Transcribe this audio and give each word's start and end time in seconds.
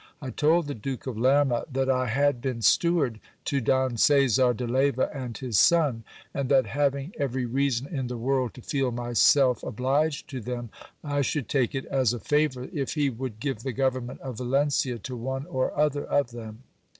I 0.19 0.31
told 0.31 0.65
the 0.65 0.73
Duke 0.73 1.05
of 1.05 1.15
Lerma 1.15 1.63
that 1.71 1.87
I 1.87 2.07
hid 2.07 2.41
been 2.41 2.63
steward 2.63 3.19
to 3.45 3.61
Don 3.61 3.97
Caesar 3.97 4.51
de 4.51 4.65
Leyva 4.65 5.11
and 5.13 5.37
his 5.37 5.59
son; 5.59 6.03
and 6.33 6.49
that 6.49 6.65
having 6.65 7.13
every 7.19 7.45
reason 7.45 7.85
in 7.85 8.07
the 8.07 8.17
world 8.17 8.55
to 8.55 8.63
feel 8.63 8.91
myself 8.91 9.61
obliged 9.61 10.27
to 10.31 10.41
them, 10.41 10.71
I 11.03 11.21
should 11.21 11.47
take 11.47 11.75
it 11.75 11.85
as 11.85 12.13
a 12.13 12.19
favour 12.19 12.67
if 12.73 12.95
he 12.95 13.11
would 13.11 13.39
give 13.39 13.59
the 13.61 13.73
government 13.73 14.21
of 14.21 14.39
Valencia 14.39 14.97
to 14.97 15.15
one 15.15 15.45
or 15.45 15.71
other 15.79 16.05
of 16.05 16.31
them. 16.31 16.63